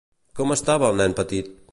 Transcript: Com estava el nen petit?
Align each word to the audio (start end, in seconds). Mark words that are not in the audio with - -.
Com 0.39 0.53
estava 0.55 0.89
el 0.93 0.97
nen 1.03 1.15
petit? 1.21 1.53